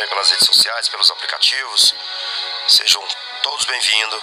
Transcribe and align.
acompanha 0.00 0.08
pelas 0.08 0.30
redes 0.30 0.46
sociais, 0.46 0.88
pelos 0.88 1.10
aplicativos. 1.10 1.94
Sejam 2.68 3.06
todos 3.42 3.64
bem-vindos. 3.66 4.22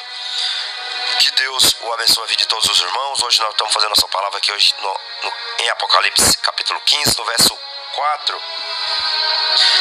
Que 1.19 1.31
Deus 1.31 1.75
o 1.81 1.93
abençoe 1.93 2.23
a 2.23 2.27
vida 2.27 2.37
de 2.37 2.47
todos 2.47 2.69
os 2.69 2.81
irmãos. 2.81 3.23
Hoje 3.23 3.39
nós 3.39 3.51
estamos 3.51 3.73
fazendo 3.73 3.89
nossa 3.89 4.07
palavra 4.07 4.37
aqui 4.37 4.51
hoje 4.51 4.73
no, 4.79 4.99
no, 5.23 5.33
em 5.59 5.69
Apocalipse 5.69 6.37
capítulo 6.39 6.79
15, 6.81 7.17
no 7.17 7.25
verso 7.25 7.59
4. 7.93 8.41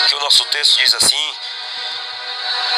Que 0.09 0.15
o 0.15 0.21
nosso 0.21 0.45
texto 0.47 0.79
diz 0.79 0.95
assim: 0.95 1.37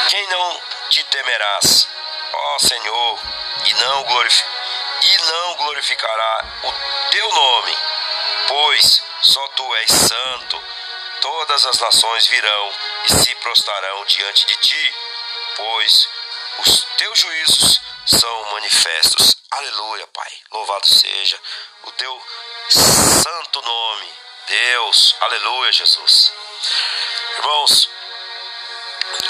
Quem 0.09 0.27
não 0.29 0.63
te 0.91 1.03
temerás, 1.05 1.89
ó 2.33 2.59
Senhor, 2.59 3.21
e 3.65 3.75
não, 3.75 4.07
e 5.03 5.19
não 5.19 5.55
glorificará 5.57 6.45
o 6.63 7.11
teu 7.11 7.29
nome, 7.33 7.77
pois 8.49 9.03
só 9.23 9.47
tu 9.49 9.75
és 9.77 9.91
santo. 9.91 10.78
Todas 11.29 11.67
as 11.67 11.79
nações 11.79 12.27
virão 12.27 12.73
e 13.05 13.13
se 13.13 13.35
prostrarão 13.35 14.03
diante 14.07 14.47
de 14.47 14.57
ti, 14.57 14.95
pois 15.57 16.09
os 16.61 16.87
teus 16.97 17.19
juízos 17.19 17.83
são 18.07 18.45
manifestos. 18.53 19.37
Aleluia, 19.51 20.07
Pai. 20.07 20.33
Louvado 20.51 20.89
seja 20.89 21.39
o 21.83 21.91
teu 21.91 22.23
santo 22.71 23.61
nome, 23.61 24.09
Deus. 24.47 25.17
Aleluia, 25.21 25.71
Jesus. 25.71 26.33
Irmãos, 27.37 27.91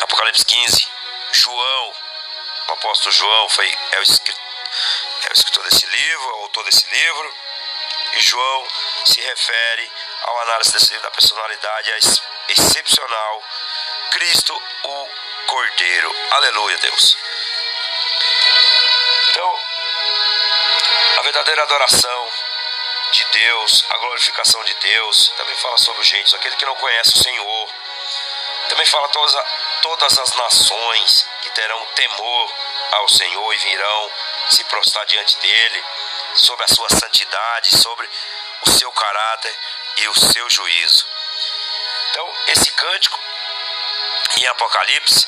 Apocalipse 0.02 0.45
15, 0.45 0.87
João, 1.33 1.95
o 2.69 2.73
apóstolo 2.74 3.10
João 3.10 3.49
foi, 3.49 3.77
é, 3.91 3.99
o 3.99 4.02
escritor, 4.02 4.41
é 5.24 5.30
o 5.30 5.33
escritor 5.33 5.65
desse 5.65 5.85
livro, 5.85 6.29
é 6.29 6.43
autor 6.43 6.65
desse 6.65 6.88
livro, 6.91 7.35
e 8.12 8.21
João 8.21 8.69
se 9.05 9.21
refere 9.21 9.91
ao 10.29 10.40
análise 10.43 10.98
da 10.98 11.10
personalidade 11.10 11.90
excepcional, 12.48 13.43
Cristo 14.10 14.62
o 14.85 15.09
Cordeiro. 15.46 16.15
Aleluia, 16.32 16.76
Deus. 16.79 17.16
Então, 19.30 19.59
a 21.18 21.23
verdadeira 21.23 21.62
adoração 21.62 22.32
de 23.12 23.24
Deus, 23.24 23.85
a 23.88 23.96
glorificação 23.96 24.62
de 24.65 24.74
Deus, 24.74 25.32
também 25.37 25.54
fala 25.57 25.79
sobre 25.79 26.02
os 26.02 26.07
gentios, 26.07 26.35
aquele 26.35 26.57
que 26.57 26.66
não 26.66 26.74
conhece 26.76 27.15
o 27.15 27.23
Senhor. 27.23 27.68
Também 28.68 28.87
fala 28.87 29.09
todas, 29.09 29.35
todas 29.80 30.18
as 30.18 30.35
nações 30.35 31.26
que 31.40 31.51
terão 31.51 31.87
temor 31.95 32.52
ao 32.92 33.09
Senhor 33.09 33.54
e 33.54 33.59
virão 33.59 34.10
se 34.51 34.65
prostrar 34.65 35.07
diante 35.07 35.38
dele, 35.38 35.85
sobre 36.35 36.65
a 36.66 36.68
sua 36.68 36.88
santidade, 36.90 37.76
sobre 37.79 38.09
o 38.66 38.70
seu 38.70 38.92
caráter 38.92 39.57
e 40.01 40.09
o 40.09 40.15
seu 40.15 40.49
juízo. 40.51 41.07
Então, 42.10 42.35
esse 42.49 42.71
cântico 42.73 43.18
em 44.37 44.46
Apocalipse, 44.46 45.27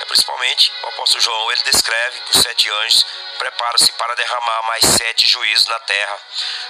é 0.00 0.04
principalmente 0.06 0.72
o 0.82 0.88
apóstolo 0.88 1.22
João, 1.22 1.52
ele 1.52 1.62
descreve 1.62 2.20
que 2.20 2.36
os 2.36 2.42
sete 2.42 2.70
anjos 2.70 3.06
preparam-se 3.38 3.90
para 3.92 4.14
derramar 4.14 4.62
mais 4.62 4.84
sete 4.84 5.26
juízos 5.26 5.66
na 5.66 5.78
terra. 5.80 6.20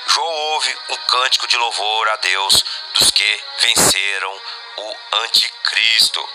João 0.09 0.27
ouve 0.27 0.79
um 0.91 0.97
cântico 0.97 1.47
de 1.47 1.57
louvor 1.57 2.09
a 2.09 2.17
Deus 2.17 2.65
dos 2.95 3.11
que 3.11 3.45
venceram 3.59 4.41
o 4.77 4.97
anticristo. 5.25 6.29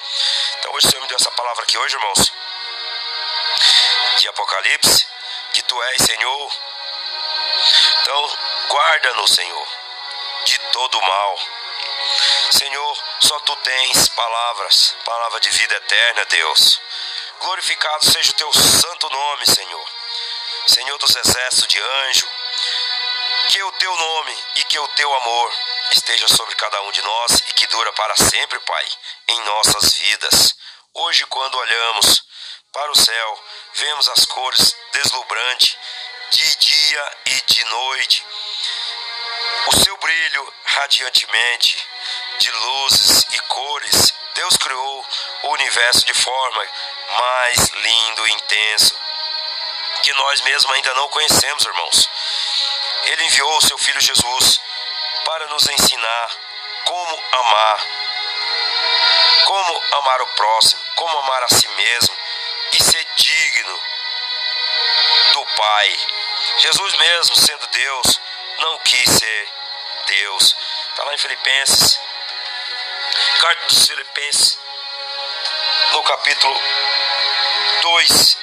Então 0.59 0.73
hoje 0.73 0.87
o 0.87 0.89
Senhor 0.91 1.01
me 1.01 1.07
deu 1.07 1.17
essa 1.17 1.31
palavra 1.31 1.63
aqui 1.63 1.77
hoje, 1.77 1.95
irmãos, 1.95 2.33
de 4.17 4.27
Apocalipse, 4.27 5.07
que 5.53 5.61
tu 5.63 5.81
és, 5.83 6.01
Senhor. 6.03 6.53
Então, 8.01 8.37
guarda-nos, 8.69 9.35
Senhor, 9.35 9.67
de 10.45 10.59
todo 10.71 11.01
mal. 11.01 11.39
Senhor, 12.51 13.03
só 13.19 13.39
tu 13.41 13.55
tens 13.57 14.07
palavras, 14.09 14.95
palavra 15.05 15.39
de 15.39 15.49
vida 15.49 15.75
eterna, 15.75 16.25
Deus. 16.25 16.81
Glorificado 17.39 18.05
seja 18.11 18.31
o 18.31 18.35
teu 18.35 18.53
santo 18.53 19.09
nome, 19.09 19.45
Senhor. 19.45 19.85
Senhor 20.67 20.97
dos 20.97 21.15
exércitos 21.15 21.67
de 21.67 21.79
anjo, 21.79 22.27
que 23.49 23.63
o 23.63 23.71
teu 23.73 23.95
nome 23.95 24.37
e 24.55 24.63
que 24.65 24.79
o 24.79 24.87
teu 24.89 25.13
amor 25.15 25.53
esteja 25.91 26.27
sobre 26.27 26.53
cada 26.55 26.81
um 26.83 26.91
de 26.91 27.01
nós 27.01 27.31
e 27.47 27.53
que 27.53 27.67
dura 27.67 27.91
para 27.93 28.15
sempre, 28.17 28.59
Pai, 28.59 28.85
em 29.29 29.41
nossas 29.41 29.93
vidas. 29.93 30.55
Hoje, 30.93 31.25
quando 31.27 31.57
olhamos 31.57 32.23
para 32.71 32.91
o 32.91 32.95
céu, 32.95 33.43
vemos 33.73 34.09
as 34.09 34.25
cores 34.25 34.75
deslumbrantes 34.91 35.77
de 36.31 36.55
dia 36.57 37.11
e 37.25 37.41
de 37.41 37.65
noite. 37.65 38.25
O 39.67 39.83
seu 39.83 39.97
brilho 39.97 40.53
radiantemente 40.63 41.77
de 42.39 42.51
luzes 42.51 43.27
e 43.31 43.39
cores, 43.41 44.13
Deus 44.35 44.57
criou 44.57 45.05
o 45.43 45.47
universo 45.49 46.05
de 46.05 46.13
forma 46.13 46.65
mais 47.17 47.69
lindo 47.69 48.27
e 48.27 48.31
intenso 48.31 48.95
que 50.01 50.13
nós 50.13 50.41
mesmos 50.41 50.73
ainda 50.73 50.93
não 50.93 51.07
conhecemos, 51.09 51.65
irmãos. 51.65 52.09
Ele 53.05 53.23
enviou 53.25 53.57
o 53.57 53.61
seu 53.61 53.77
filho 53.77 53.99
Jesus 53.99 54.61
para 55.25 55.47
nos 55.47 55.67
ensinar 55.69 56.29
como 56.85 57.23
amar, 57.31 57.87
como 59.45 59.83
amar 59.97 60.21
o 60.21 60.27
próximo, 60.27 60.81
como 60.95 61.17
amar 61.19 61.43
a 61.43 61.49
si 61.49 61.67
mesmo 61.67 62.15
e 62.73 62.83
ser 62.83 63.05
digno 63.15 63.79
do 65.33 65.45
Pai. 65.45 65.99
Jesus 66.59 66.93
mesmo, 66.95 67.35
sendo 67.35 67.67
Deus, 67.67 68.21
não 68.59 68.77
quis 68.79 69.09
ser 69.09 69.48
Deus. 70.09 70.55
Está 70.89 71.03
lá 71.03 71.13
em 71.13 71.17
Filipenses, 71.17 71.99
carta 73.39 73.65
dos 73.67 73.87
Filipenses, 73.87 74.59
no 75.91 76.03
capítulo 76.03 76.59
2, 77.81 78.37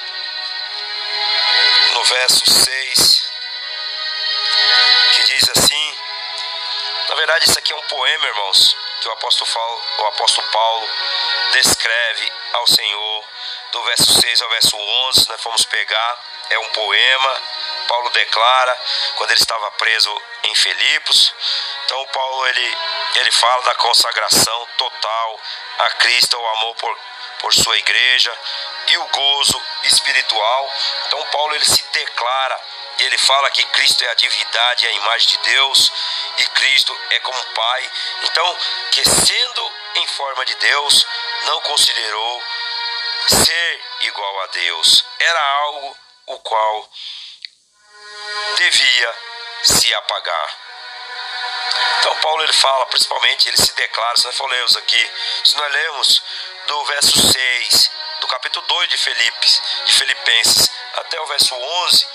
no 1.93 2.03
verso 2.05 2.49
6, 2.49 3.31
que 5.11 5.23
diz 5.23 5.49
assim: 5.49 5.97
Na 7.09 7.15
verdade, 7.15 7.49
isso 7.49 7.59
aqui 7.59 7.73
é 7.73 7.75
um 7.75 7.87
poema, 7.87 8.25
irmãos, 8.27 8.75
que 9.01 9.09
o 9.09 9.11
apóstolo 9.11 9.51
Paulo, 9.51 9.81
o 9.99 10.05
apóstolo 10.05 10.47
Paulo 10.47 10.89
descreve 11.51 12.31
ao 12.53 12.65
Senhor, 12.67 13.23
do 13.73 13.83
verso 13.83 14.21
6 14.21 14.41
ao 14.41 14.49
verso 14.49 14.77
11, 14.77 15.27
nós 15.27 15.41
fomos 15.41 15.65
pegar, 15.65 16.23
é 16.49 16.59
um 16.59 16.69
poema. 16.69 17.41
Paulo 17.87 18.09
declara 18.09 18.81
quando 19.15 19.31
ele 19.31 19.39
estava 19.39 19.71
preso 19.71 20.21
em 20.43 20.55
Filipos. 20.55 21.33
Então 21.85 22.05
Paulo 22.07 22.47
ele 22.47 22.77
ele 23.15 23.31
fala 23.31 23.63
da 23.63 23.75
consagração 23.75 24.67
total 24.77 25.39
a 25.79 25.89
Cristo, 25.91 26.37
o 26.37 26.47
amor 26.49 26.75
por, 26.75 26.99
por 27.39 27.53
sua 27.53 27.77
igreja 27.77 28.33
e 28.87 28.97
o 28.97 29.07
gozo 29.07 29.61
espiritual. 29.83 30.73
Então 31.07 31.25
Paulo 31.27 31.55
ele 31.55 31.65
se 31.65 31.81
declara 31.91 32.61
e 32.99 33.03
ele 33.03 33.17
fala 33.17 33.49
que 33.51 33.63
Cristo 33.65 34.03
é 34.03 34.09
a 34.09 34.15
divindade, 34.15 34.85
é 34.85 34.89
a 34.89 34.93
imagem 34.93 35.27
de 35.27 35.37
Deus 35.49 35.91
e 36.37 36.45
Cristo 36.47 36.97
é 37.11 37.19
como 37.19 37.43
Pai. 37.53 37.91
Então, 38.23 38.57
que 38.91 39.03
sendo 39.07 39.71
em 39.95 40.07
forma 40.07 40.45
de 40.45 40.55
Deus, 40.55 41.05
não 41.45 41.61
considerou 41.61 42.43
ser 43.27 43.83
igual 44.01 44.41
a 44.41 44.47
Deus. 44.47 45.05
Era 45.19 45.39
algo 45.63 45.97
o 46.27 46.39
qual 46.39 46.89
devia 48.55 49.15
se 49.63 49.93
apagar. 49.93 50.57
Então 51.99 52.15
Paulo 52.17 52.43
ele 52.43 52.53
fala, 52.53 52.85
principalmente, 52.87 53.47
ele 53.47 53.57
se 53.57 53.73
declara, 53.73 54.17
se 54.17 54.25
nós 54.25 54.35
for 54.35 54.49
lermos 54.49 54.77
aqui, 54.77 55.11
se 55.43 55.57
nós 55.57 55.71
lemos 55.71 56.23
do 56.67 56.85
verso 56.85 57.31
6, 57.31 57.91
do 58.21 58.27
capítulo 58.27 58.65
2 58.65 58.89
de, 58.89 58.97
Filipe, 58.97 59.47
de 59.85 59.93
Filipenses, 59.93 60.71
até 60.95 61.19
o 61.19 61.25
verso 61.27 61.55
11, 61.55 62.07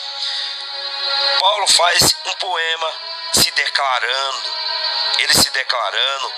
Paulo 1.41 1.69
faz 1.69 2.17
um 2.25 2.33
poema 2.35 2.95
se 3.33 3.51
declarando, 3.51 4.55
ele 5.19 5.35
se 5.35 5.51
declarando, 5.51 6.33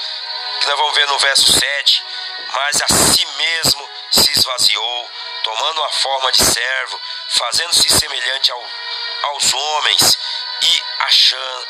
que 0.60 0.66
nós 0.66 0.78
vamos 0.78 0.94
ver 0.94 1.06
no 1.06 1.18
verso 1.18 1.52
7, 1.52 2.04
mas 2.52 2.82
a 2.82 2.86
si 2.88 3.26
mesmo 3.26 3.88
se 4.10 4.30
esvaziou, 4.32 5.10
tomando 5.42 5.82
a 5.84 5.88
forma 5.90 6.32
de 6.32 6.44
servo, 6.44 7.00
fazendo-se 7.30 7.90
semelhante 7.90 8.50
ao, 8.50 8.64
aos 9.24 9.52
homens 9.52 10.18
achando 11.04 11.66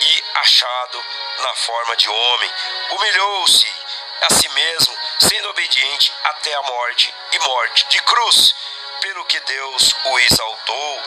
e 0.00 0.24
achado 0.34 1.04
na 1.38 1.54
forma 1.54 1.96
de 1.96 2.08
homem, 2.08 2.50
humilhou-se 2.90 3.74
a 4.22 4.34
si 4.34 4.48
mesmo, 4.48 4.96
sendo 5.18 5.50
obediente 5.50 6.12
até 6.24 6.54
a 6.54 6.62
morte 6.62 7.14
e 7.32 7.38
morte 7.40 7.86
de 7.88 7.98
cruz, 8.02 8.54
pelo 9.00 9.24
que 9.26 9.38
Deus 9.40 9.94
o 10.04 10.18
exaltou 10.18 11.02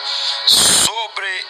sobre 0.46 1.46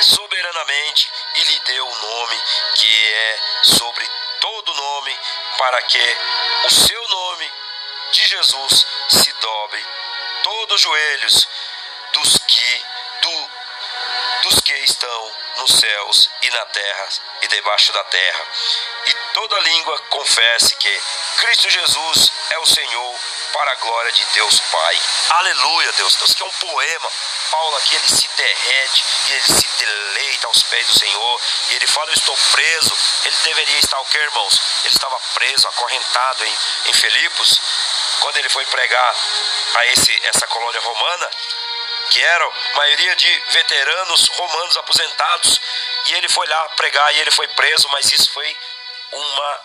soberanamente 0.00 1.10
e 1.36 1.44
lhe 1.44 1.58
deu 1.60 1.86
o 1.86 1.96
nome 1.96 2.42
que 2.74 3.06
é 3.06 3.38
sobre 3.62 4.08
todo 4.40 4.74
nome, 4.74 5.18
para 5.56 5.80
que 5.82 6.16
o 6.64 6.70
seu 6.70 7.08
nome 7.08 7.50
de 8.12 8.26
Jesus 8.26 8.86
se 9.08 9.32
dobre. 9.32 9.86
Todos 10.42 10.76
os 10.76 10.80
joelhos 10.82 11.48
dos 14.54 14.60
que 14.60 14.72
estão 14.84 15.32
nos 15.56 15.80
céus 15.80 16.30
e 16.42 16.50
na 16.50 16.64
terra 16.66 17.08
e 17.42 17.48
debaixo 17.48 17.92
da 17.92 18.04
terra. 18.04 18.46
E 19.06 19.14
toda 19.34 19.60
língua 19.60 19.98
confesse 20.10 20.76
que 20.76 21.02
Cristo 21.38 21.70
Jesus 21.70 22.32
é 22.50 22.58
o 22.58 22.66
Senhor 22.66 23.14
para 23.52 23.72
a 23.72 23.74
glória 23.76 24.12
de 24.12 24.24
Deus 24.26 24.60
Pai. 24.60 25.00
Aleluia, 25.30 25.92
Deus. 25.92 26.14
Deus 26.16 26.34
que 26.34 26.42
é 26.42 26.46
um 26.46 26.52
poema. 26.52 27.12
Paulo 27.50 27.76
aqui 27.76 27.94
ele 27.96 28.08
se 28.08 28.28
derrete 28.28 29.04
e 29.26 29.32
ele 29.32 29.42
se 29.42 29.66
deleita 29.78 30.46
aos 30.46 30.62
pés 30.62 30.86
do 30.86 30.98
Senhor. 30.98 31.40
E 31.70 31.74
ele 31.76 31.86
fala: 31.86 32.10
Eu 32.10 32.14
estou 32.14 32.36
preso. 32.52 32.96
Ele 33.24 33.36
deveria 33.42 33.78
estar 33.78 34.00
o 34.00 34.04
que, 34.04 34.18
irmãos? 34.18 34.60
Ele 34.84 34.94
estava 34.94 35.18
preso, 35.34 35.68
acorrentado 35.68 36.44
em, 36.44 36.54
em 36.86 36.92
Filipos. 36.92 37.60
Quando 38.20 38.36
ele 38.36 38.48
foi 38.48 38.64
pregar 38.66 39.16
a 39.74 39.86
esse, 39.86 40.26
essa 40.26 40.46
colônia 40.46 40.80
romana, 40.80 41.30
que 42.14 42.22
eram 42.22 42.52
maioria 42.74 43.16
de 43.16 43.38
veteranos 43.50 44.28
romanos 44.28 44.76
aposentados, 44.76 45.60
e 46.06 46.14
ele 46.14 46.28
foi 46.28 46.46
lá 46.46 46.68
pregar 46.76 47.12
e 47.12 47.18
ele 47.18 47.32
foi 47.32 47.48
preso, 47.48 47.88
mas 47.88 48.12
isso 48.12 48.30
foi 48.30 48.56
uma 49.10 49.60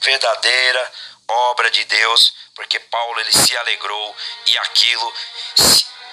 verdadeira 0.00 0.92
obra 1.28 1.70
de 1.70 1.84
Deus, 1.84 2.32
porque 2.54 2.80
Paulo 2.80 3.20
ele 3.20 3.32
se 3.32 3.54
alegrou 3.58 4.16
e 4.46 4.58
aquilo 4.60 5.14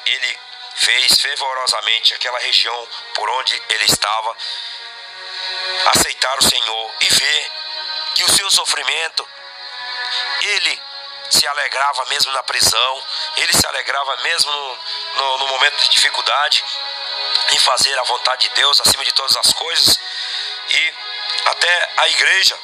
ele 0.06 0.40
fez 0.76 1.22
fervorosamente 1.22 2.14
aquela 2.16 2.40
região 2.40 2.88
por 3.16 3.30
onde 3.30 3.64
ele 3.70 3.86
estava 3.86 4.36
aceitar 5.96 6.38
o 6.38 6.50
Senhor 6.50 6.92
e 7.00 7.14
ver 7.14 7.52
que 8.16 8.24
o 8.26 8.36
seu 8.36 8.52
sofrimento 8.52 9.26
ele 10.42 10.82
se 11.32 11.48
alegrava 11.48 12.06
mesmo 12.08 12.32
na 12.34 12.44
prisão, 12.44 13.04
ele 13.38 13.54
se 13.54 13.66
alegrava 13.66 14.18
mesmo 14.18 14.78
no, 15.16 15.38
no, 15.38 15.48
momento 15.48 15.78
de 15.84 15.90
dificuldade, 15.90 16.64
em 17.52 17.60
fazer 17.60 17.98
a 18.00 18.04
vontade 18.04 18.50
de 18.50 18.56
Deus 18.56 18.80
acima 18.82 19.04
de 19.04 19.14
todas 19.14 19.36
as 19.38 19.54
coisas. 19.54 20.00
E 20.70 20.94
até 21.46 21.90
a 21.98 22.10
igreja, 22.10 22.58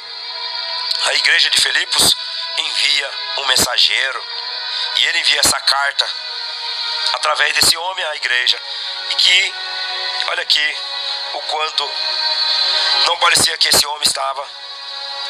a 1.06 1.14
igreja 1.14 1.50
de 1.50 1.60
Filipos, 1.60 2.16
envia 2.58 3.10
um 3.38 3.46
mensageiro 3.46 4.26
e 4.96 5.06
ele 5.06 5.18
envia 5.20 5.40
essa 5.40 5.60
carta 5.60 6.08
através 7.14 7.54
desse 7.54 7.76
homem 7.76 8.04
à 8.04 8.16
igreja. 8.16 8.58
E 9.10 9.14
que, 9.14 9.54
olha 10.28 10.42
aqui, 10.42 10.76
o 11.34 11.40
quanto 11.42 11.90
não 13.06 13.16
parecia 13.18 13.56
que 13.58 13.68
esse 13.68 13.86
homem 13.86 14.02
estava 14.06 14.46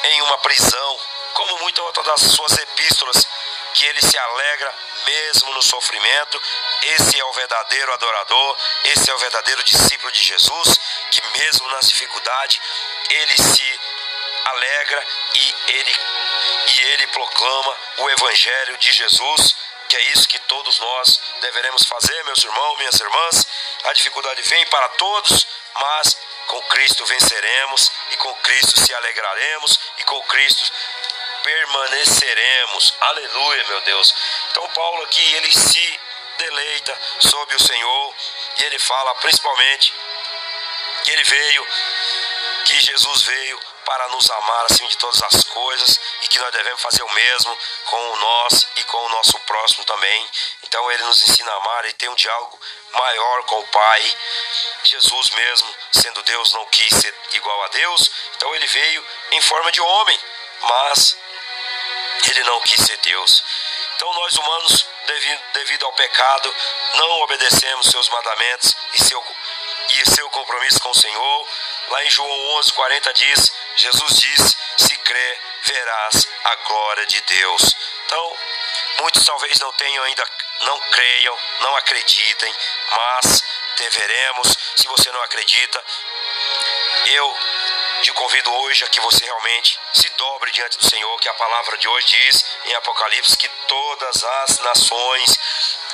em 0.04 0.22
uma 0.22 0.38
prisão, 0.38 1.00
como 1.34 1.58
muitas 1.58 1.92
das 2.04 2.20
suas 2.32 2.58
epístolas, 2.58 3.26
que 3.78 3.86
ele 3.86 4.00
se 4.02 4.18
alegra 4.18 4.74
mesmo 5.06 5.52
no 5.52 5.62
sofrimento. 5.62 6.42
Esse 6.82 7.18
é 7.18 7.24
o 7.24 7.32
verdadeiro 7.32 7.92
adorador, 7.92 8.56
esse 8.86 9.08
é 9.08 9.14
o 9.14 9.18
verdadeiro 9.18 9.62
discípulo 9.62 10.10
de 10.10 10.20
Jesus, 10.20 10.80
que 11.12 11.22
mesmo 11.38 11.68
nas 11.68 11.88
dificuldades, 11.88 12.60
ele 13.08 13.36
se 13.36 13.80
alegra 14.46 15.06
e 15.34 15.54
ele 15.68 15.96
e 16.66 16.80
ele 16.80 17.06
proclama 17.08 17.76
o 17.98 18.10
evangelho 18.10 18.76
de 18.78 18.92
Jesus, 18.92 19.56
que 19.88 19.96
é 19.96 20.00
isso 20.10 20.28
que 20.28 20.38
todos 20.40 20.78
nós 20.80 21.20
deveremos 21.40 21.84
fazer, 21.84 22.24
meus 22.24 22.42
irmãos, 22.42 22.78
minhas 22.78 23.00
irmãs. 23.00 23.46
A 23.84 23.92
dificuldade 23.92 24.42
vem 24.42 24.66
para 24.66 24.88
todos, 24.90 25.46
mas 25.74 26.18
com 26.48 26.60
Cristo 26.62 27.04
venceremos 27.06 27.92
e 28.10 28.16
com 28.16 28.34
Cristo 28.36 28.80
se 28.80 28.92
alegraremos 28.92 29.78
e 29.98 30.04
com 30.04 30.20
Cristo 30.22 30.72
permaneceremos. 31.42 32.94
Aleluia, 33.00 33.64
meu 33.68 33.80
Deus. 33.82 34.14
Então 34.50 34.68
Paulo 34.70 35.02
aqui 35.04 35.34
ele 35.34 35.52
se 35.52 36.00
deleita 36.38 37.00
sobre 37.20 37.56
o 37.56 37.60
Senhor 37.60 38.14
e 38.58 38.64
ele 38.64 38.78
fala 38.78 39.14
principalmente 39.16 39.92
que 41.02 41.10
ele 41.10 41.24
veio, 41.24 41.66
que 42.64 42.80
Jesus 42.80 43.22
veio 43.22 43.58
para 43.84 44.08
nos 44.08 44.30
amar 44.30 44.66
acima 44.66 44.86
de 44.88 44.98
todas 44.98 45.22
as 45.22 45.44
coisas 45.44 45.98
e 46.20 46.28
que 46.28 46.38
nós 46.38 46.52
devemos 46.52 46.82
fazer 46.82 47.02
o 47.02 47.10
mesmo 47.10 47.58
com 47.86 48.16
nós 48.16 48.68
e 48.76 48.84
com 48.84 48.98
o 48.98 49.08
nosso 49.08 49.38
próximo 49.40 49.84
também. 49.86 50.28
Então 50.64 50.92
ele 50.92 51.02
nos 51.04 51.26
ensina 51.26 51.50
a 51.50 51.56
amar 51.56 51.86
e 51.86 51.92
tem 51.94 52.08
um 52.10 52.14
diálogo 52.14 52.60
maior 52.92 53.44
com 53.44 53.60
o 53.60 53.66
Pai. 53.68 54.16
Jesus 54.84 55.30
mesmo, 55.30 55.74
sendo 55.92 56.22
Deus, 56.22 56.52
não 56.52 56.66
quis 56.66 56.94
ser 56.94 57.14
igual 57.32 57.62
a 57.64 57.68
Deus, 57.68 58.10
então 58.36 58.54
ele 58.54 58.66
veio 58.66 59.06
em 59.32 59.40
forma 59.40 59.72
de 59.72 59.80
homem, 59.80 60.20
mas 60.62 61.16
ele 62.30 62.44
não 62.44 62.60
quis 62.60 62.84
ser 62.84 62.96
Deus. 62.98 63.44
Então 63.96 64.12
nós 64.12 64.36
humanos, 64.36 64.86
devido, 65.06 65.42
devido 65.54 65.86
ao 65.86 65.92
pecado, 65.92 66.54
não 66.94 67.10
obedecemos 67.22 67.90
seus 67.90 68.08
mandamentos 68.08 68.76
e 68.94 69.04
seu, 69.04 69.24
e 69.90 70.10
seu 70.10 70.28
compromisso 70.30 70.80
com 70.80 70.90
o 70.90 70.94
Senhor. 70.94 71.48
Lá 71.88 72.04
em 72.04 72.10
João 72.10 72.30
11, 72.58 72.72
40 72.72 73.12
diz, 73.14 73.52
Jesus 73.76 74.16
diz, 74.20 74.56
se 74.76 74.96
crê, 74.98 75.38
verás 75.64 76.28
a 76.44 76.54
glória 76.56 77.06
de 77.06 77.20
Deus. 77.22 77.76
Então, 78.06 78.36
muitos 79.00 79.24
talvez 79.24 79.58
não 79.58 79.72
tenham 79.72 80.04
ainda, 80.04 80.24
não 80.60 80.78
creiam, 80.78 81.38
não 81.60 81.76
acreditem, 81.76 82.54
mas 82.90 83.42
deveremos, 83.78 84.56
se 84.76 84.86
você 84.88 85.10
não 85.12 85.22
acredita, 85.22 85.84
eu 87.06 87.36
te 88.02 88.12
convido 88.12 88.52
hoje 88.52 88.84
a 88.84 88.88
que 88.88 89.00
você 89.00 89.24
realmente 89.24 89.78
se 89.92 90.08
dobre 90.10 90.50
diante 90.52 90.78
do 90.78 90.88
Senhor, 90.88 91.20
que 91.20 91.28
a 91.28 91.34
palavra 91.34 91.76
de 91.78 91.88
hoje 91.88 92.06
diz 92.06 92.44
em 92.66 92.74
Apocalipse 92.74 93.36
que 93.36 93.48
todas 93.66 94.24
as 94.24 94.58
nações, 94.60 95.38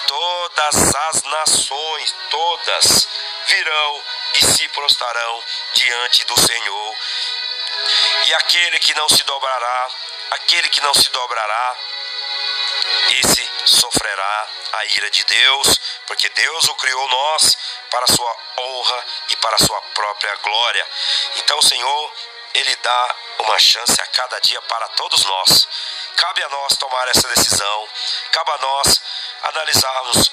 todas 0.07 0.95
as 0.95 1.23
nações, 1.23 2.15
todas 2.31 3.09
virão 3.47 4.03
e 4.35 4.45
se 4.45 4.69
prostrarão 4.69 5.43
diante 5.75 6.25
do 6.25 6.39
Senhor. 6.39 6.97
E 8.27 8.35
aquele 8.35 8.79
que 8.81 8.95
não 8.95 9.09
se 9.09 9.23
dobrará, 9.25 9.91
aquele 10.33 10.69
que 10.69 10.81
não 10.83 10.95
se 10.95 11.09
dobrará, 11.11 11.77
esse 13.11 13.51
sofrerá 13.65 14.49
a 14.75 14.85
ira 14.87 15.11
de 15.11 15.25
Deus, 15.25 15.81
porque 16.07 16.29
Deus 16.29 16.69
o 16.69 16.75
criou 16.75 17.09
nós 17.09 17.57
para 17.91 18.05
a 18.05 18.15
sua 18.15 18.37
honra 18.59 19.05
para 19.45 19.57
a 19.57 19.59
sua 19.59 19.81
própria 19.95 20.35
glória. 20.37 20.89
Então, 21.37 21.59
o 21.59 21.63
Senhor, 21.63 22.13
ele 22.55 22.77
dá 22.77 23.15
uma 23.41 23.59
chance 23.59 24.01
a 24.01 24.07
cada 24.07 24.41
dia 24.41 24.61
para 24.63 24.89
todos 24.89 25.23
nós. 25.25 25.69
Cabe 26.17 26.43
a 26.45 26.49
nós 26.49 26.77
tomar 26.79 27.09
essa 27.09 27.29
decisão, 27.29 27.89
cabe 28.33 28.51
a 28.53 28.59
nós 28.59 29.03
analisarmos 29.43 30.33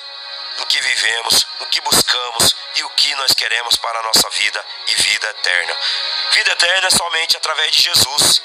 o 0.59 0.65
que 0.65 0.79
vivemos, 0.79 1.45
o 1.59 1.65
que 1.65 1.81
buscamos 1.81 2.55
e 2.75 2.83
o 2.83 2.89
que 2.91 3.13
nós 3.15 3.33
queremos 3.33 3.75
para 3.75 3.99
a 3.99 4.03
nossa 4.03 4.29
vida 4.29 4.65
e 4.87 4.95
vida 4.95 5.27
eterna. 5.27 5.77
Vida 6.31 6.51
eterna 6.51 6.87
é 6.87 6.91
somente 6.91 7.35
através 7.35 7.71
de 7.71 7.81
Jesus. 7.81 8.41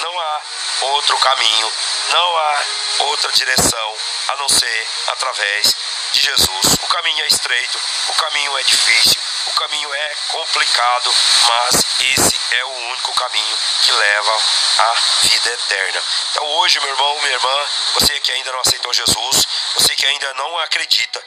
Não 0.00 0.18
há 0.18 0.42
outro 0.80 1.16
caminho, 1.18 1.72
não 2.08 2.36
há 2.36 2.64
outra 3.00 3.30
direção 3.32 3.96
a 4.28 4.36
não 4.36 4.48
ser 4.48 4.88
através 5.06 5.76
de 6.12 6.20
Jesus. 6.20 6.66
O 6.82 6.86
caminho 6.88 7.22
é 7.22 7.28
estreito, 7.28 7.80
o 8.08 8.14
caminho 8.14 8.58
é 8.58 8.62
difícil, 8.64 9.19
caminho 9.60 9.92
é 9.92 10.14
complicado, 10.28 11.14
mas 11.46 11.84
esse 12.00 12.54
é 12.54 12.64
o 12.64 12.70
único 12.92 13.12
caminho 13.12 13.58
que 13.82 13.92
leva 13.92 14.42
à 14.78 14.94
vida 15.20 15.50
eterna. 15.50 16.02
Então 16.30 16.46
hoje, 16.46 16.80
meu 16.80 16.88
irmão, 16.88 17.20
minha 17.20 17.32
irmã, 17.34 17.66
você 17.92 18.18
que 18.20 18.32
ainda 18.32 18.52
não 18.52 18.60
aceitou 18.60 18.94
Jesus, 18.94 19.46
você 19.74 19.94
que 19.94 20.06
ainda 20.06 20.32
não 20.34 20.58
acredita 20.60 21.22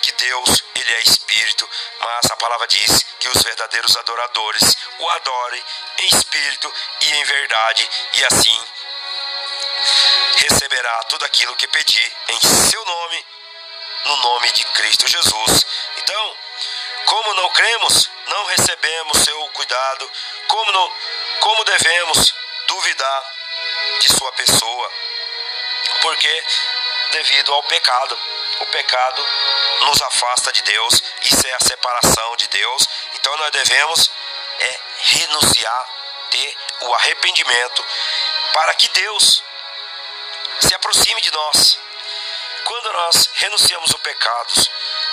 que 0.00 0.12
Deus, 0.12 0.64
ele 0.76 0.94
é 0.94 1.00
espírito, 1.02 1.68
mas 2.00 2.30
a 2.30 2.36
palavra 2.36 2.66
diz 2.68 3.04
que 3.20 3.28
os 3.28 3.42
verdadeiros 3.42 3.96
adoradores 3.98 4.76
o 5.00 5.10
adorem 5.10 5.62
em 5.98 6.06
espírito 6.06 6.72
e 7.02 7.12
em 7.16 7.24
verdade, 7.24 7.90
e 8.14 8.24
assim 8.24 8.66
receberá 10.36 11.04
tudo 11.04 11.24
aquilo 11.26 11.54
que 11.56 11.68
pedir 11.68 12.16
em 12.28 12.40
seu 12.70 12.82
nome, 12.82 13.26
no 14.06 14.16
nome 14.16 14.52
de 14.52 14.64
Cristo 14.64 15.06
Jesus. 15.06 15.66
Então, 15.98 16.36
como 17.28 17.42
não 17.42 17.50
cremos, 17.50 18.10
não 18.26 18.44
recebemos 18.46 19.18
seu 19.18 19.48
cuidado, 19.48 20.10
como, 20.46 20.72
não, 20.72 20.92
como 21.40 21.64
devemos 21.64 22.34
duvidar 22.66 23.32
de 24.00 24.08
sua 24.08 24.32
pessoa, 24.32 24.92
porque 26.00 26.44
devido 27.12 27.52
ao 27.52 27.62
pecado, 27.64 28.18
o 28.60 28.66
pecado 28.66 29.26
nos 29.82 30.00
afasta 30.00 30.50
de 30.52 30.62
Deus, 30.62 31.02
isso 31.22 31.46
é 31.46 31.52
a 31.52 31.60
separação 31.60 32.36
de 32.36 32.48
Deus, 32.48 32.88
então 33.14 33.36
nós 33.36 33.50
devemos 33.50 34.10
é 34.60 34.80
renunciar, 34.98 35.88
ter 36.30 36.56
o 36.80 36.94
arrependimento 36.94 37.84
para 38.54 38.74
que 38.74 38.88
Deus 38.88 39.44
se 40.60 40.74
aproxime 40.74 41.20
de 41.20 41.30
nós. 41.30 41.78
Quando 42.64 42.92
nós 42.92 43.30
renunciamos 43.34 43.90
o 43.90 43.98
pecado, 43.98 44.52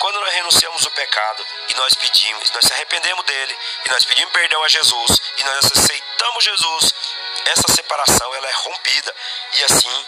quando 0.05 0.19
nós 0.19 0.33
renunciamos 0.35 0.85
o 0.85 0.91
pecado 0.91 1.43
e 1.67 1.73
nós 1.73 1.95
pedimos, 1.95 2.51
nós 2.51 2.63
se 2.63 2.73
arrependemos 2.73 3.25
dele 3.25 3.57
e 3.85 3.89
nós 3.89 4.05
pedimos 4.05 4.31
perdão 4.31 4.63
a 4.63 4.67
Jesus 4.67 5.19
e 5.35 5.43
nós 5.43 5.65
aceitamos 5.65 6.43
Jesus, 6.43 6.93
essa 7.45 7.73
separação 7.73 8.35
ela 8.35 8.47
é 8.47 8.51
rompida 8.51 9.15
e 9.53 9.63
assim 9.63 10.05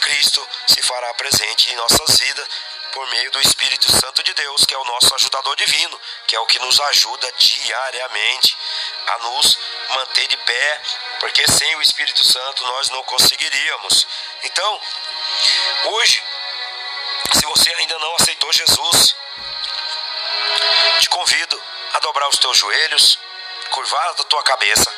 Cristo 0.00 0.44
se 0.66 0.82
fará 0.82 1.14
presente 1.14 1.70
em 1.70 1.76
nossas 1.76 2.18
vidas, 2.18 2.48
por 2.92 3.06
meio 3.10 3.30
do 3.30 3.40
Espírito 3.40 3.88
Santo 3.92 4.24
de 4.24 4.34
Deus, 4.34 4.64
que 4.64 4.74
é 4.74 4.78
o 4.78 4.84
nosso 4.84 5.14
ajudador 5.14 5.54
divino, 5.54 6.00
que 6.26 6.34
é 6.34 6.40
o 6.40 6.46
que 6.46 6.58
nos 6.58 6.80
ajuda 6.80 7.32
diariamente 7.38 8.56
a 9.06 9.18
nos 9.18 9.56
manter 9.90 10.26
de 10.26 10.36
pé, 10.38 10.82
porque 11.20 11.46
sem 11.46 11.76
o 11.76 11.82
Espírito 11.82 12.24
Santo 12.24 12.64
nós 12.64 12.90
não 12.90 13.04
conseguiríamos. 13.04 14.04
Então, 14.42 14.80
hoje, 15.84 16.20
se 17.34 17.46
você 17.46 17.72
ainda 17.74 17.98
não 18.00 18.16
aceitou 18.16 18.52
Jesus, 18.52 19.17
convido 21.28 21.62
a 21.92 21.98
dobrar 21.98 22.26
os 22.28 22.38
teus 22.38 22.56
joelhos, 22.56 23.18
curvar 23.70 24.08
a 24.08 24.14
tua 24.14 24.42
cabeça, 24.44 24.90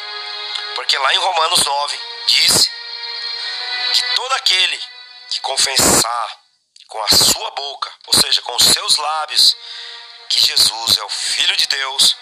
porque 0.77 0.97
lá 0.97 1.13
em 1.13 1.19
Romanos 1.19 1.65
9 1.65 2.01
diz 2.29 2.71
que 3.93 4.03
todo 4.15 4.33
aquele 4.35 4.81
que 5.29 5.41
confessar 5.41 6.41
com 6.87 7.03
a 7.03 7.09
sua 7.09 7.51
boca, 7.51 7.93
ou 8.07 8.15
seja, 8.15 8.43
com 8.43 8.55
os 8.55 8.65
seus 8.65 8.97
lábios, 8.97 9.57
que 10.29 10.39
Jesus 10.39 10.99
é 10.99 11.03
o 11.03 11.09
Filho 11.09 11.57
de 11.57 11.67
Deus 11.67 12.17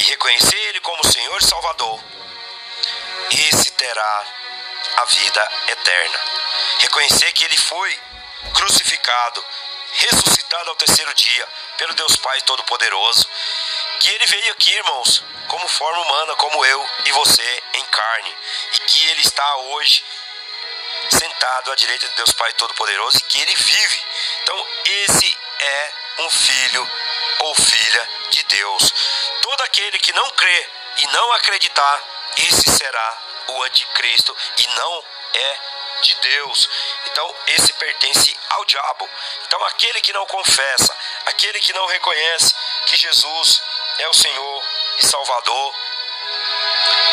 e 0.00 0.02
reconhecer 0.04 0.56
Ele 0.56 0.80
como 0.80 1.06
Senhor 1.06 1.40
e 1.40 1.46
Salvador, 1.46 2.00
esse 3.30 3.70
terá 3.70 4.26
a 4.96 5.04
vida 5.04 5.52
eterna. 5.68 6.20
Reconhecer 6.80 7.30
que 7.32 7.44
Ele 7.44 7.56
foi 7.56 7.96
crucificado, 8.54 9.44
ressuscitado 9.92 10.70
ao 10.70 10.76
terceiro 10.76 11.12
dia 11.14 11.48
pelo 11.76 11.94
Deus 11.94 12.16
Pai 12.16 12.40
Todo-Poderoso, 12.42 13.26
que 14.00 14.10
Ele 14.10 14.26
veio 14.26 14.52
aqui, 14.52 14.72
irmãos, 14.72 15.22
como 15.48 15.68
forma 15.68 16.02
humana, 16.02 16.34
como 16.36 16.64
eu 16.64 16.86
e 17.04 17.12
você 17.12 17.62
em 17.74 17.84
carne, 17.84 18.36
e 18.74 18.78
que 18.80 19.06
Ele 19.08 19.20
está 19.20 19.56
hoje 19.56 20.04
sentado 21.10 21.72
à 21.72 21.74
direita 21.74 22.08
de 22.08 22.14
Deus 22.16 22.32
Pai 22.32 22.52
Todo-Poderoso 22.54 23.18
e 23.18 23.22
que 23.22 23.40
ele 23.40 23.54
vive. 23.54 24.04
Então, 24.42 24.66
esse 24.84 25.38
é 25.58 25.92
um 26.20 26.30
filho 26.30 26.90
ou 27.40 27.54
filha 27.54 28.08
de 28.30 28.42
Deus. 28.44 28.94
Todo 29.42 29.60
aquele 29.62 29.98
que 29.98 30.12
não 30.12 30.30
crê 30.30 30.68
e 30.98 31.06
não 31.08 31.32
acreditar, 31.32 32.02
esse 32.36 32.70
será 32.70 33.18
o 33.48 33.62
anticristo 33.64 34.36
e 34.58 34.66
não 34.68 35.04
é 35.34 35.58
de 36.02 36.14
Deus. 36.14 36.68
Então, 37.06 37.34
esse 37.48 37.72
pertence 37.72 38.36
ao 38.50 38.64
diabo. 38.64 39.08
Então, 39.46 39.62
aquele 39.64 40.00
que 40.00 40.12
não 40.12 40.26
confessa, 40.26 40.96
aquele 41.26 41.60
que 41.60 41.72
não 41.72 41.86
reconhece 41.86 42.54
que 42.86 42.96
Jesus 42.96 43.62
é 43.98 44.08
o 44.08 44.14
Senhor 44.14 44.64
e 44.98 45.06
Salvador, 45.06 45.74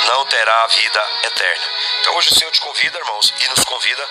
não 0.06 0.26
terá 0.26 0.64
a 0.64 0.68
vida 0.68 1.10
eterna. 1.24 1.66
Então 2.02 2.16
hoje 2.16 2.32
o 2.32 2.36
Senhor 2.36 2.52
te 2.52 2.62
convida, 2.62 2.98
irmãos, 2.98 3.34
e 3.40 3.48
nos 3.50 3.64
convida 3.66 4.08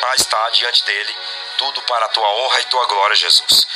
para 0.00 0.14
estar 0.16 0.50
diante 0.50 0.84
dele, 0.84 1.16
tudo 1.56 1.80
para 1.82 2.04
a 2.04 2.08
tua 2.08 2.28
honra 2.28 2.60
e 2.60 2.64
tua 2.66 2.86
glória, 2.86 3.16
Jesus. 3.16 3.66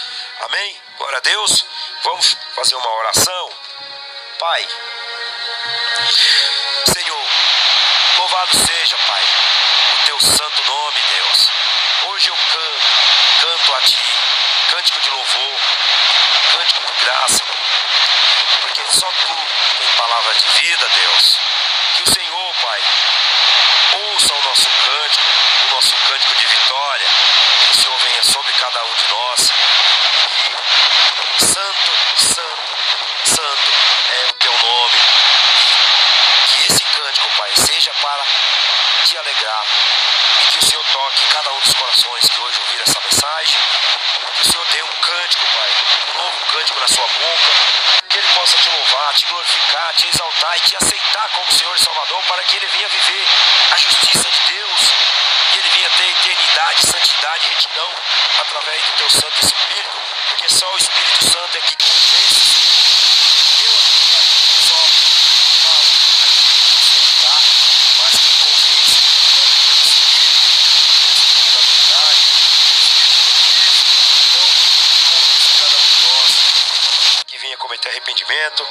Amém? 0.41 0.81
Glória 0.99 1.19
a 1.19 1.21
Deus. 1.21 1.65
Vamos 2.03 2.37
fazer 2.55 2.75
uma 2.75 2.95
oração. 2.97 3.53
Pai, 4.39 4.69
Senhor, 6.93 7.27
louvado 8.19 8.67
seja, 8.67 8.97
Pai, 8.99 9.23
o 9.95 10.07
teu 10.07 10.21
santo 10.21 10.63
nome, 10.67 11.01
Deus. 11.09 11.51
Hoje 12.09 12.29
eu 12.29 12.37
canto, 12.37 13.47
canto 13.67 13.75
a 13.75 13.81
ti, 13.81 14.21
cântico 14.71 15.01
de 15.01 15.11
louvor, 15.11 15.61
cântico 16.53 16.87
de 16.87 17.05
graça, 17.05 17.45
porque 18.61 18.83
só 18.91 19.11
tu 19.11 19.35
tem 19.79 19.89
palavra 19.97 20.35
de 20.35 20.49
vida, 20.61 20.89
Deus. 20.89 21.41
Que 21.95 22.03
o 22.03 22.15
Senhor, 22.15 22.55
Pai, 22.63 22.81
ouça 23.93 24.35
o 24.35 24.43
nosso 24.43 24.69
cântico, 24.71 25.25
o 25.69 25.75
nosso 25.75 25.97
cântico 25.97 26.35
de 26.37 26.47
vitória. 26.47 27.09
Que 27.65 27.71
o 27.71 27.75
Senhor 27.75 27.99
venha 27.99 28.23
sobre 28.23 28.53
cada 28.53 28.85
um 28.85 28.95
de 28.95 29.09
nós. 29.09 29.53
Que 31.37 31.45
santo, 31.45 31.93
santo, 32.17 32.77
santo 33.25 33.73
é 34.11 34.31
o 34.31 34.33
teu 34.35 34.53
nome. 34.53 34.99
E 35.59 36.49
que 36.51 36.73
esse 36.73 36.85
cântico, 36.85 37.29
Pai, 37.37 37.51
seja 37.57 37.93
para 37.95 38.25
te 39.05 39.19
alegrar. 39.19 39.65
E 40.43 40.47
que 40.53 40.59
o 40.59 40.67
Senhor 40.67 40.85
toque 40.93 41.27
cada 41.33 41.53
um 41.53 41.59
dos 41.61 41.75
corações 41.75 42.29
que 42.29 42.41
hoje 42.41 42.61
ouviram 42.61 42.85
essa 42.87 43.01
mensagem. 43.01 43.59
Que 44.35 44.43
o 44.43 44.53
Senhor 44.53 44.67
dê 44.67 44.83
um 44.83 44.93
cântico, 45.01 45.47
Pai, 45.47 45.71
um 46.09 46.19
novo 46.19 46.47
cântico 46.67 46.81
na 46.81 46.89
sua 46.89 47.07
boca 47.07 47.51
que 48.09 48.19
Ele 48.19 48.29
possa 48.35 48.57
te 48.59 48.69
louvar, 48.69 49.15
te 49.15 49.27
glorificar, 49.27 49.95
te 49.95 50.09
exaltar 50.09 50.57
e 50.57 50.61
te 50.61 50.77
aceitar 50.77 51.29
como 51.31 51.53
Senhor 51.53 51.77
e 51.77 51.81
Salvador, 51.81 52.23
para 52.25 52.43
que 52.45 52.57
Ele 52.57 52.67
venha 52.67 52.89
viver 52.89 53.27
a 53.73 53.79
justiça 53.79 54.31
de 54.31 54.41
Deus 54.53 54.81
e 55.53 55.59
Ele 55.59 55.69
venha 55.71 55.91
ter 55.91 56.11
eternidade, 56.11 56.87
santidade, 56.87 57.49
retidão 57.49 57.91
através 58.41 58.85
do 58.85 58.93
Teu 58.93 59.11
Santo 59.11 59.41
Espírito, 59.45 59.99
porque 60.31 60.49
só 60.49 60.73
o 60.73 60.77
Espírito 60.79 61.31
Santo 61.31 61.57
é 61.57 61.61
que 61.61 61.77
convence. 61.77 62.57
Eu 63.63 63.73
só 64.67 64.81
falo 65.63 65.87
aquilo 66.23 66.51
que 66.83 67.23
dá, 67.23 67.37
mas 67.99 68.13
quem 68.19 68.33
convence 68.43 68.99
é 69.27 69.43
o 69.43 69.87
Espírito, 69.87 70.41
o 71.05 71.13
Espírito 71.15 71.53
da 71.53 71.61
verdade, 71.61 72.21
o 72.67 72.79
Espírito 72.79 73.19
Então, 74.27 74.47
convence 75.11 75.49
cada 75.59 75.77
um 75.77 75.87
de 75.87 76.03
nós 76.03 76.57
que 77.27 77.39
venha 77.39 77.57
cometer 77.59 77.96
arrependimento 78.07 78.67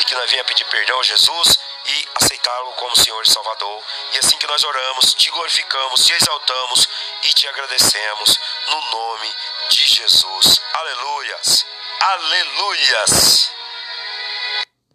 e 0.00 0.04
que 0.04 0.14
nós 0.14 0.30
venha 0.30 0.44
pedir 0.44 0.64
perdão 0.64 0.98
a 0.98 1.02
Jesus 1.02 1.58
e 1.84 2.08
aceitá-lo 2.14 2.72
como 2.72 2.96
Senhor 2.96 3.22
e 3.22 3.30
Salvador. 3.30 3.82
E 4.12 4.18
assim 4.18 4.36
que 4.38 4.46
nós 4.46 4.64
oramos, 4.64 5.14
te 5.14 5.30
glorificamos, 5.30 6.04
te 6.04 6.12
exaltamos 6.14 6.88
e 7.22 7.32
te 7.34 7.46
agradecemos 7.48 8.40
no 8.68 8.80
nome 8.90 9.34
de 9.70 9.86
Jesus. 9.86 10.62
Aleluias! 10.72 11.66
Aleluias! 12.00 13.57